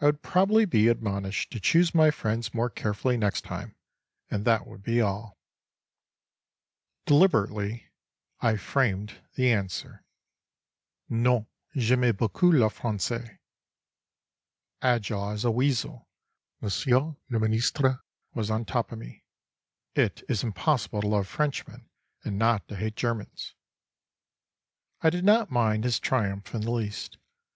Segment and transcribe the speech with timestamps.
[0.00, 3.76] I would probably be admonished to choose my friends more carefully next time
[4.30, 5.36] and that would be all….
[7.04, 7.90] Deliberately,
[8.40, 10.02] I framed the answer:
[11.10, 11.46] "Non.
[11.76, 13.36] J'aime beaucoup les français."
[14.80, 16.08] Agile as a weasel,
[16.62, 18.00] Monsieur le Ministre
[18.32, 19.24] was on top of me:
[19.94, 21.86] "It is impossible to love Frenchmen
[22.24, 23.54] and not to hate Germans."
[25.02, 27.18] I did not mind his triumph in the least.